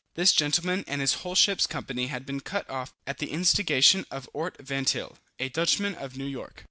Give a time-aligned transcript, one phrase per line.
[0.15, 4.27] This gentleman and his whole ship's company had been cut off at the instigation of
[4.33, 6.59] Ort Vantyle, a Dutchman of New York.